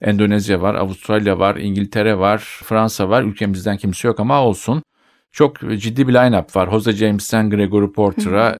Endonezya 0.00 0.60
var, 0.60 0.74
Avustralya 0.74 1.38
var, 1.38 1.56
İngiltere 1.56 2.18
var, 2.18 2.38
Fransa 2.64 3.08
var. 3.08 3.22
Ülkemizden 3.22 3.76
kimse 3.76 4.08
yok 4.08 4.20
ama 4.20 4.42
olsun. 4.42 4.82
Çok 5.32 5.60
ciddi 5.60 6.08
bir 6.08 6.14
line-up 6.14 6.56
var. 6.56 6.70
Jose 6.70 6.92
James'ten 6.92 7.50
Gregory 7.50 7.92
Porter'a 7.92 8.58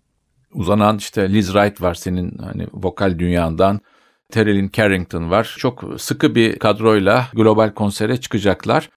uzanan 0.55 0.99
işte 0.99 1.33
Liz 1.33 1.47
Wright 1.47 1.83
var 1.83 1.95
senin 1.95 2.39
hani 2.39 2.67
vokal 2.73 3.19
dünyandan. 3.19 3.81
Terrellin 4.31 4.71
Carrington 4.73 5.31
var. 5.31 5.55
Çok 5.59 5.85
sıkı 5.99 6.35
bir 6.35 6.59
kadroyla 6.59 7.29
global 7.35 7.75
konsere 7.75 8.17
çıkacaklar. 8.17 8.91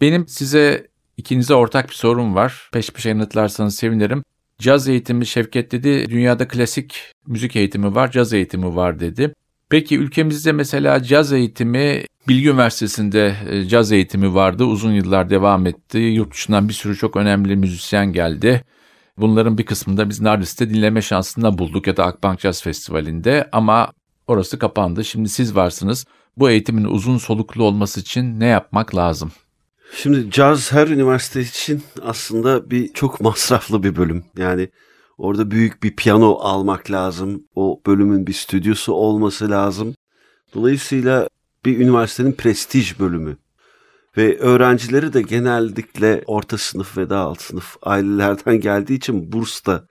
Benim 0.00 0.28
size 0.28 0.86
ikinize 1.16 1.54
ortak 1.54 1.88
bir 1.88 1.94
sorum 1.94 2.34
var. 2.34 2.68
Peş 2.72 2.90
peşe 2.90 3.08
yanıtlarsanız 3.08 3.76
sevinirim. 3.76 4.22
Caz 4.58 4.88
eğitimi 4.88 5.26
Şevket 5.26 5.72
dedi. 5.72 6.10
Dünyada 6.10 6.48
klasik 6.48 7.12
müzik 7.26 7.56
eğitimi 7.56 7.94
var, 7.94 8.10
caz 8.10 8.32
eğitimi 8.32 8.76
var 8.76 9.00
dedi. 9.00 9.34
Peki 9.70 9.98
ülkemizde 9.98 10.52
mesela 10.52 11.02
caz 11.02 11.32
eğitimi 11.32 12.02
Bilgi 12.28 12.48
Üniversitesi'nde 12.48 13.36
e, 13.50 13.64
caz 13.64 13.92
eğitimi 13.92 14.34
vardı. 14.34 14.64
Uzun 14.64 14.92
yıllar 14.92 15.30
devam 15.30 15.66
etti. 15.66 15.98
Yurt 15.98 16.32
dışından 16.32 16.68
bir 16.68 16.74
sürü 16.74 16.96
çok 16.96 17.16
önemli 17.16 17.56
müzisyen 17.56 18.12
geldi. 18.12 18.64
Bunların 19.18 19.58
bir 19.58 19.66
kısmında 19.66 20.08
biz 20.08 20.20
Nardis'te 20.20 20.70
dinleme 20.70 21.02
şansını 21.02 21.58
bulduk 21.58 21.86
ya 21.86 21.96
da 21.96 22.04
Akbank 22.04 22.40
Jazz 22.40 22.62
Festivali'nde 22.62 23.48
ama 23.52 23.92
orası 24.26 24.58
kapandı. 24.58 25.04
Şimdi 25.04 25.28
siz 25.28 25.56
varsınız. 25.56 26.04
Bu 26.36 26.50
eğitimin 26.50 26.84
uzun 26.84 27.18
soluklu 27.18 27.64
olması 27.64 28.00
için 28.00 28.40
ne 28.40 28.46
yapmak 28.46 28.96
lazım? 28.96 29.32
Şimdi 29.94 30.30
caz 30.30 30.72
her 30.72 30.88
üniversite 30.88 31.40
için 31.40 31.82
aslında 32.02 32.70
bir 32.70 32.92
çok 32.92 33.20
masraflı 33.20 33.82
bir 33.82 33.96
bölüm. 33.96 34.24
Yani 34.36 34.68
orada 35.18 35.50
büyük 35.50 35.82
bir 35.82 35.96
piyano 35.96 36.38
almak 36.40 36.90
lazım. 36.90 37.44
O 37.54 37.80
bölümün 37.86 38.26
bir 38.26 38.32
stüdyosu 38.32 38.92
olması 38.92 39.50
lazım. 39.50 39.94
Dolayısıyla 40.54 41.28
bir 41.64 41.78
üniversitenin 41.78 42.32
prestij 42.32 42.98
bölümü. 42.98 43.36
Ve 44.16 44.38
öğrencileri 44.38 45.12
de 45.12 45.22
genellikle 45.22 46.22
orta 46.26 46.58
sınıf 46.58 46.98
ve 46.98 47.10
daha 47.10 47.24
alt 47.24 47.40
sınıf 47.40 47.76
ailelerden 47.82 48.60
geldiği 48.60 48.94
için 48.94 49.32
burs 49.32 49.66
da 49.66 49.86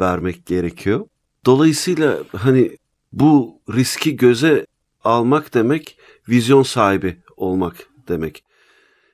vermek 0.00 0.46
gerekiyor. 0.46 1.06
Dolayısıyla 1.46 2.18
hani 2.36 2.76
bu 3.12 3.60
riski 3.74 4.16
göze 4.16 4.66
almak 5.04 5.54
demek 5.54 5.98
vizyon 6.28 6.62
sahibi 6.62 7.16
olmak 7.36 7.76
demek. 8.08 8.44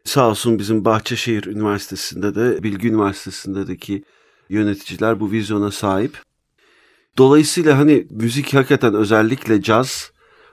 Sağ 0.04 0.28
olsun 0.28 0.58
bizim 0.58 0.84
Bahçeşehir 0.84 1.44
Üniversitesi'nde 1.44 2.34
de 2.34 2.62
Bilgi 2.62 2.88
Üniversitesi'ndeki 2.88 4.04
yöneticiler 4.48 5.20
bu 5.20 5.30
vizyona 5.30 5.70
sahip. 5.70 6.22
Dolayısıyla 7.18 7.78
hani 7.78 8.06
müzik 8.10 8.54
hakikaten 8.54 8.94
özellikle 8.94 9.62
caz 9.62 10.12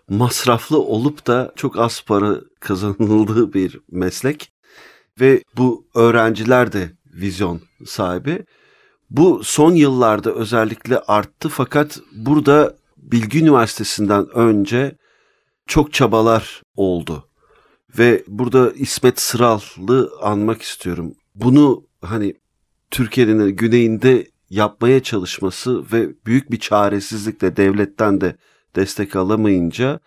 masraflı 0.09 0.79
olup 0.79 1.27
da 1.27 1.53
çok 1.55 1.79
az 1.79 2.03
para 2.05 2.41
kazanıldığı 2.59 3.53
bir 3.53 3.79
meslek 3.91 4.51
ve 5.19 5.43
bu 5.57 5.85
öğrenciler 5.95 6.71
de 6.71 6.91
vizyon 7.05 7.61
sahibi. 7.85 8.45
Bu 9.09 9.43
son 9.43 9.75
yıllarda 9.75 10.33
özellikle 10.33 10.99
arttı 10.99 11.49
fakat 11.49 11.99
burada 12.11 12.75
Bilgi 13.01 13.39
Üniversitesi'nden 13.39 14.29
önce 14.29 14.97
çok 15.67 15.93
çabalar 15.93 16.61
oldu. 16.75 17.27
Ve 17.97 18.23
burada 18.27 18.71
İsmet 18.71 19.19
Sıral'ı 19.19 20.11
anmak 20.21 20.61
istiyorum. 20.61 21.13
Bunu 21.35 21.83
hani 22.01 22.33
Türkiye'nin 22.91 23.47
güneyinde 23.47 24.27
yapmaya 24.49 25.03
çalışması 25.03 25.91
ve 25.93 26.09
büyük 26.25 26.51
bir 26.51 26.59
çaresizlikle 26.59 27.57
devletten 27.57 28.21
de 28.21 28.35
destek 28.75 29.15
alamayınca 29.15 29.99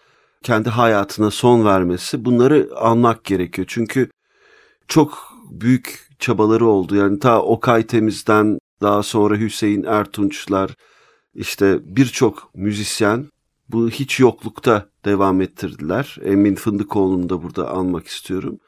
kendi 0.43 0.69
hayatına 0.71 1.31
son 1.31 1.65
vermesi 1.65 2.25
bunları 2.25 2.71
almak 2.77 3.25
gerekiyor. 3.25 3.67
Çünkü 3.71 4.11
çok 4.89 5.33
büyük 5.51 6.09
çabaları 6.19 6.67
oldu. 6.67 6.97
Yani 6.97 7.19
ta 7.19 7.43
Okay 7.43 7.87
Temiz'den 7.87 8.59
daha 8.83 9.03
sonra 9.03 9.37
Hüseyin 9.37 9.83
Ertunçlar 9.83 10.75
işte 11.35 11.79
birçok 11.85 12.51
müzisyen 12.55 13.27
bu 13.69 13.91
hiç 13.91 14.21
yoklukta 14.21 14.89
devam 15.05 15.41
ettirdiler. 15.41 16.17
Emin 16.25 16.55
Fındıkoğlu'nu 16.55 17.29
da 17.29 17.43
burada 17.43 17.71
almak 17.71 18.07
istiyorum. 18.07 18.59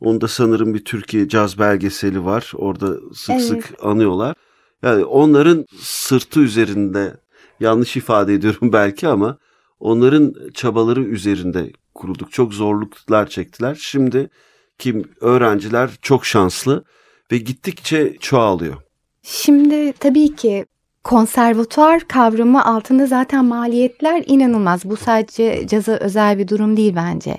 Onda 0.00 0.28
sanırım 0.28 0.74
bir 0.74 0.84
Türkiye 0.84 1.28
caz 1.28 1.58
belgeseli 1.58 2.24
var. 2.24 2.52
Orada 2.54 2.96
sık 3.14 3.30
Evet. 3.30 3.42
sık 3.42 3.74
anıyorlar. 3.82 4.34
Yani 4.82 5.04
onların 5.04 5.66
sırtı 5.78 6.40
üzerinde 6.40 7.16
yanlış 7.60 7.96
ifade 7.96 8.34
ediyorum 8.34 8.72
belki 8.72 9.08
ama 9.08 9.38
onların 9.80 10.34
çabaları 10.54 11.02
üzerinde 11.02 11.72
kurulduk. 11.94 12.32
Çok 12.32 12.54
zorluklar 12.54 13.28
çektiler. 13.28 13.78
Şimdi 13.80 14.30
kim 14.78 15.04
öğrenciler 15.20 15.90
çok 16.02 16.26
şanslı 16.26 16.84
ve 17.32 17.38
gittikçe 17.38 18.16
çoğalıyor. 18.20 18.76
Şimdi 19.22 19.92
tabii 19.92 20.34
ki 20.34 20.66
konservatuar 21.04 22.00
kavramı 22.00 22.64
altında 22.64 23.06
zaten 23.06 23.44
maliyetler 23.44 24.24
inanılmaz. 24.26 24.84
Bu 24.84 24.96
sadece 24.96 25.66
caza 25.66 25.92
özel 25.92 26.38
bir 26.38 26.48
durum 26.48 26.76
değil 26.76 26.92
bence. 26.96 27.38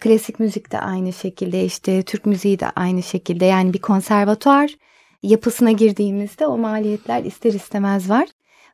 Klasik 0.00 0.40
müzik 0.40 0.72
de 0.72 0.80
aynı 0.80 1.12
şekilde 1.12 1.64
işte 1.64 2.02
Türk 2.02 2.26
müziği 2.26 2.60
de 2.60 2.70
aynı 2.70 3.02
şekilde 3.02 3.44
yani 3.44 3.72
bir 3.72 3.78
konservatuar 3.78 4.74
yapısına 5.22 5.72
girdiğimizde 5.72 6.46
o 6.46 6.58
maliyetler 6.58 7.24
ister 7.24 7.52
istemez 7.52 8.10
var. 8.10 8.28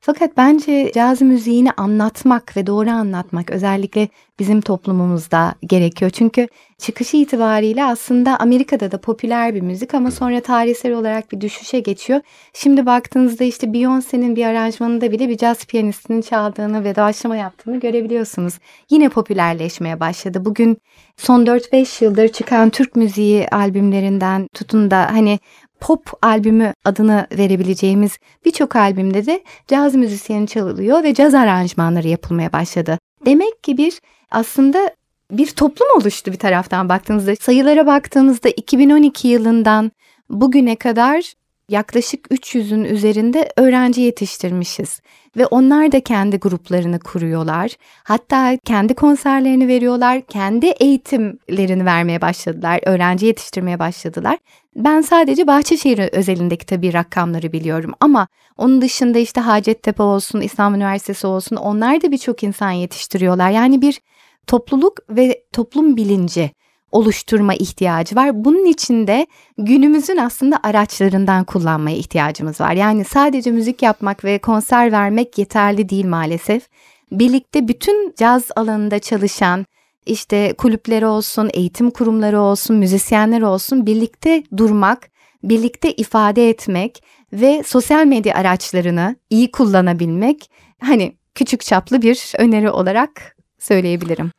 Fakat 0.07 0.37
bence 0.37 0.93
caz 0.95 1.23
müziğini 1.23 1.73
anlatmak 1.73 2.57
ve 2.57 2.67
doğru 2.67 2.90
anlatmak 2.90 3.51
özellikle 3.51 4.09
bizim 4.38 4.61
toplumumuzda 4.61 5.55
gerekiyor. 5.62 6.11
Çünkü 6.11 6.49
çıkışı 6.79 7.17
itibariyle 7.17 7.85
aslında 7.85 8.37
Amerika'da 8.37 8.93
da 8.93 9.01
popüler 9.01 9.55
bir 9.55 9.61
müzik 9.61 9.95
ama 9.95 10.11
sonra 10.11 10.40
tarihsel 10.40 10.93
olarak 10.93 11.33
bir 11.33 11.40
düşüşe 11.40 11.81
geçiyor. 11.81 12.21
Şimdi 12.53 12.87
baktığınızda 12.87 13.45
işte 13.45 13.67
Beyoncé'nin 13.67 14.37
bir 14.37 14.45
aranjmanında 14.45 15.12
bile 15.12 15.29
bir 15.29 15.37
caz 15.37 15.64
piyanistinin 15.67 16.21
çaldığını 16.21 16.85
ve 16.85 16.97
doğaçlama 16.97 17.37
yaptığını 17.37 17.81
görebiliyorsunuz. 17.81 18.55
Yine 18.90 19.09
popülerleşmeye 19.09 20.01
başladı. 20.01 20.45
Bugün 20.45 20.79
son 21.17 21.45
4-5 21.47 22.05
yıldır 22.05 22.29
çıkan 22.29 22.71
Türk 22.71 22.97
müziği 22.97 23.49
albümlerinden 23.49 24.49
tutun 24.55 24.90
da 24.90 25.12
hani 25.12 25.38
pop 25.80 26.10
albümü 26.22 26.72
adını 26.84 27.26
verebileceğimiz 27.38 28.18
birçok 28.44 28.76
albümde 28.76 29.26
de 29.26 29.42
caz 29.68 29.94
müzisyeni 29.94 30.46
çalınıyor 30.46 31.02
ve 31.02 31.14
caz 31.14 31.34
aranjmanları 31.34 32.08
yapılmaya 32.08 32.52
başladı. 32.52 32.98
Demek 33.26 33.62
ki 33.62 33.76
bir 33.76 34.00
aslında 34.30 34.90
bir 35.30 35.46
toplum 35.46 35.88
oluştu 35.96 36.32
bir 36.32 36.38
taraftan 36.38 36.88
baktığınızda. 36.88 37.37
Sayılara 37.37 37.87
baktığımızda 37.87 38.48
2012 38.48 39.28
yılından 39.28 39.92
bugüne 40.30 40.76
kadar 40.76 41.32
yaklaşık 41.68 42.27
300'ün 42.27 42.85
üzerinde 42.85 43.53
öğrenci 43.57 44.00
yetiştirmişiz. 44.00 45.00
Ve 45.37 45.46
onlar 45.46 45.92
da 45.92 46.00
kendi 46.00 46.37
gruplarını 46.38 46.98
kuruyorlar. 46.98 47.70
Hatta 48.05 48.59
kendi 48.64 48.94
konserlerini 48.94 49.68
veriyorlar, 49.68 50.22
kendi 50.22 50.66
eğitimlerini 50.66 51.85
vermeye 51.85 52.20
başladılar, 52.20 52.81
öğrenci 52.87 53.27
yetiştirmeye 53.27 53.79
başladılar. 53.79 54.38
Ben 54.77 55.00
sadece 55.00 55.46
Bahçeşehir 55.46 55.98
özelindeki 55.98 56.66
tabii 56.66 56.92
rakamları 56.92 57.53
biliyorum 57.53 57.92
ama 58.00 58.29
onun 58.57 58.83
dışında 58.83 59.18
işte 59.18 59.40
Hacettepe 59.40 60.03
olsun, 60.03 60.40
İstanbul 60.40 60.77
Üniversitesi 60.77 61.27
olsun 61.27 61.57
onlar 61.57 62.03
da 62.03 62.12
birçok 62.12 62.42
insan 62.42 62.70
yetiştiriyorlar. 62.70 63.50
Yani 63.50 63.83
bir 63.83 64.00
topluluk 64.46 64.98
ve 65.11 65.44
toplum 65.53 65.96
bilinci 65.96 66.50
oluşturma 66.94 67.54
ihtiyacı 67.54 68.16
var. 68.16 68.44
Bunun 68.44 68.66
için 68.66 69.07
de 69.07 69.26
günümüzün 69.59 70.16
aslında 70.16 70.61
araçlarından 70.62 71.44
kullanmaya 71.44 71.96
ihtiyacımız 71.96 72.61
var. 72.61 72.72
Yani 72.72 73.04
sadece 73.04 73.50
müzik 73.50 73.83
yapmak 73.83 74.24
ve 74.24 74.38
konser 74.38 74.92
vermek 74.92 75.38
yeterli 75.38 75.88
değil 75.88 76.07
maalesef. 76.07 76.68
Birlikte 77.12 77.68
bütün 77.68 78.14
caz 78.18 78.44
alanında 78.57 78.98
çalışan 78.98 79.66
işte 80.07 80.54
kulüpleri 80.59 81.07
olsun, 81.07 81.50
eğitim 81.54 81.90
kurumları 81.90 82.40
olsun, 82.40 82.76
müzisyenler 82.76 83.42
olsun 83.42 83.87
birlikte 83.87 84.42
durmak, 84.57 85.11
birlikte 85.42 85.92
ifade 85.92 86.48
etmek 86.48 87.02
ve 87.33 87.62
sosyal 87.66 88.07
medya 88.07 88.35
araçlarını 88.35 89.16
iyi 89.30 89.50
kullanabilmek 89.50 90.50
hani 90.80 91.16
küçük 91.35 91.61
çaplı 91.61 92.02
bir 92.02 92.33
öneri 92.38 92.70
olarak 92.70 93.37
söyleyebilirim. 93.59 94.30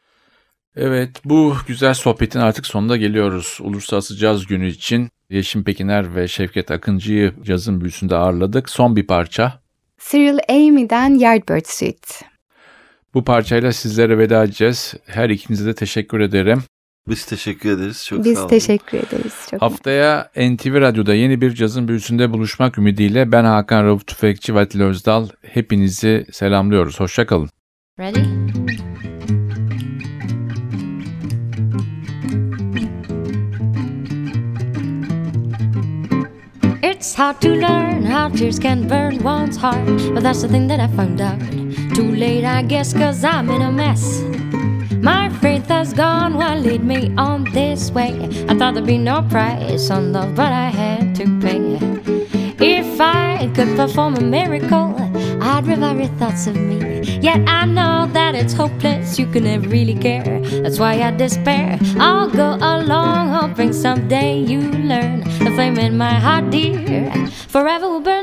Evet 0.76 1.10
bu 1.26 1.56
güzel 1.68 1.94
sohbetin 1.94 2.40
artık 2.40 2.68
sonuna 2.68 2.98
geliyoruz. 2.98 3.58
Uluslararası 3.62 4.18
Caz 4.18 4.46
Günü 4.48 4.68
için 4.68 5.10
Yeşim 5.30 5.64
Pekiner 5.64 6.16
ve 6.16 6.28
Şevket 6.28 6.72
Akıncı'yı 6.72 7.34
cazın 7.44 7.82
büyüsünde 7.82 8.16
ağırladık. 8.16 8.70
Son 8.70 8.96
bir 8.96 9.08
parça. 9.08 9.60
Cyril 10.10 10.40
Amy'den 10.50 11.16
Yardbird 11.16 11.66
Suite. 11.66 12.26
Bu 13.14 13.24
parçayla 13.24 13.72
sizlere 13.72 14.18
veda 14.18 14.44
edeceğiz. 14.44 14.94
Her 15.06 15.30
ikinize 15.30 15.66
de 15.66 15.76
teşekkür 15.76 16.20
ederim. 16.20 16.64
Biz 17.08 17.26
teşekkür 17.26 17.70
ederiz. 17.72 18.06
Çok 18.06 18.18
sağ 18.20 18.26
Biz 18.26 18.40
olun. 18.40 18.48
teşekkür 18.48 18.98
ederiz. 18.98 19.34
Çok 19.52 19.62
Haftaya 19.62 20.32
NTV 20.38 20.82
Radyo'da 20.82 21.16
yeni 21.16 21.42
bir 21.42 21.52
cazın 21.56 21.88
büyüsünde 21.88 22.34
buluşmak 22.34 22.78
ümidiyle 22.78 23.32
ben 23.32 23.44
Hakan 23.44 23.86
Rauf 23.86 24.08
Tüfekçi 24.08 24.56
ve 24.56 24.60
Atilla 24.60 24.86
Özdal 24.86 25.30
hepinizi 25.42 26.26
selamlıyoruz. 26.32 27.00
Hoşçakalın. 27.00 27.50
Ready? 28.00 28.85
It's 37.06 37.14
hard 37.14 37.40
to 37.42 37.50
learn 37.50 38.04
how 38.04 38.30
tears 38.30 38.58
can 38.58 38.88
burn 38.88 39.22
one's 39.22 39.58
heart, 39.58 39.86
but 40.16 40.24
that's 40.24 40.42
the 40.42 40.48
thing 40.48 40.66
that 40.70 40.80
I 40.80 40.88
found 40.88 41.22
out. 41.22 41.40
Too 41.94 42.16
late, 42.16 42.44
I 42.44 42.64
guess, 42.64 42.94
cause 42.94 43.24
I'm 43.24 43.48
in 43.52 43.62
a 43.62 43.72
mess. 43.72 44.24
My 45.04 45.30
faith 45.30 45.68
has 45.68 45.94
gone, 45.94 46.34
what 46.34 46.58
lead 46.62 46.84
me 46.84 47.14
on 47.16 47.44
this 47.54 47.92
way? 47.92 48.28
I 48.50 48.58
thought 48.58 48.74
there'd 48.74 48.88
be 48.88 48.98
no 48.98 49.22
price 49.30 49.92
on 49.92 50.14
love, 50.14 50.34
but 50.34 50.52
I 50.52 50.70
had 50.70 51.14
to 51.18 51.26
pay. 51.40 51.78
If 52.60 53.00
I 53.00 53.52
could 53.54 53.78
perform 53.78 54.16
a 54.16 54.22
miracle, 54.22 54.96
I'd 55.46 55.68
revive 55.68 56.00
your 56.00 56.14
thoughts 56.18 56.48
of 56.48 56.56
me. 56.56 57.02
Yet 57.22 57.48
I 57.48 57.66
know 57.66 58.08
that 58.14 58.34
it's 58.34 58.54
hopeless, 58.54 59.20
you 59.20 59.28
can 59.28 59.44
never 59.44 59.68
really 59.70 59.94
care. 59.94 60.42
That's 60.64 60.80
why 60.80 60.94
I 61.02 61.12
despair. 61.12 61.78
I'll 62.00 62.30
go 62.30 62.56
along, 62.56 63.30
hoping 63.30 63.72
someday 63.72 64.40
you 64.40 64.60
learn 64.62 65.20
the 65.46 65.52
flame 65.56 65.78
in 65.78 65.98
my 65.98 66.16
heart, 66.16 66.50
dear. 66.50 67.12
Forever 67.48 67.88
will 67.90 68.02
burn. 68.02 68.16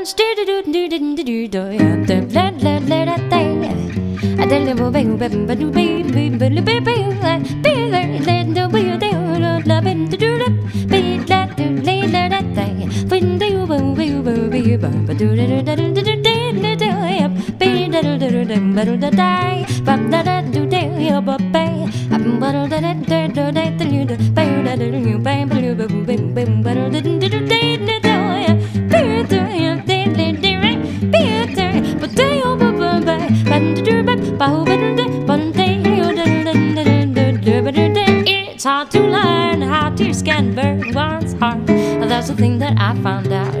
It's 38.25 38.63
hard 38.63 38.89
to 38.91 38.99
learn 39.01 39.61
how 39.61 39.93
tears 39.93 40.23
can 40.23 40.55
burn 40.55 40.93
one's. 40.93 41.35
That's 42.09 42.27
the 42.29 42.35
thing 42.35 42.57
that 42.59 42.75
I 42.79 42.95
found 43.03 43.31
out. 43.31 43.53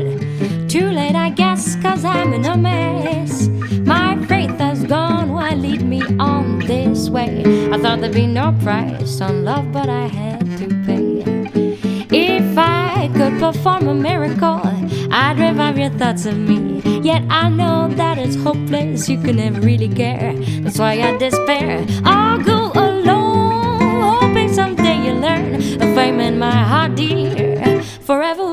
Too 0.69 0.89
late, 0.89 1.15
I 1.15 1.29
guess, 1.29 1.75
cause 1.75 2.03
I'm 2.05 2.33
in 2.33 2.45
a 2.45 2.57
mess. 2.57 3.52
Lead 5.55 5.81
me 5.81 6.01
on 6.19 6.59
this 6.59 7.09
way? 7.09 7.43
I 7.71 7.77
thought 7.77 8.01
there'd 8.01 8.13
be 8.13 8.27
no 8.27 8.55
price 8.63 9.21
on 9.21 9.43
love, 9.43 9.71
but 9.71 9.89
I 9.89 10.07
had 10.07 10.39
to 10.57 10.67
pay. 10.85 11.23
If 12.11 12.57
I 12.57 13.09
could 13.13 13.39
perform 13.39 13.87
a 13.87 13.93
miracle, 13.93 14.61
I'd 15.11 15.39
revive 15.39 15.77
your 15.77 15.89
thoughts 15.91 16.25
of 16.25 16.37
me. 16.37 16.81
Yet 17.01 17.23
I 17.29 17.49
know 17.49 17.89
that 17.95 18.17
it's 18.17 18.35
hopeless, 18.35 19.09
you 19.09 19.19
can 19.21 19.35
never 19.37 19.61
really 19.61 19.89
care. 19.89 20.33
That's 20.61 20.79
why 20.79 20.93
I 21.01 21.17
despair. 21.17 21.85
I'll 22.05 22.41
go 22.41 22.71
alone, 22.73 24.19
hoping 24.21 24.53
someday 24.53 24.97
you 25.05 25.13
learn 25.13 25.53
the 25.53 25.91
fame 25.95 26.19
in 26.19 26.39
my 26.39 26.51
heart, 26.51 26.95
dear. 26.95 27.83
Forever 28.01 28.52